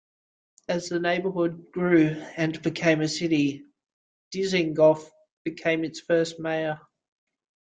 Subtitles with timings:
[0.67, 3.67] As the neighborhood grew and became a city,
[4.31, 5.07] Dizengoff
[5.43, 6.81] became its first mayor.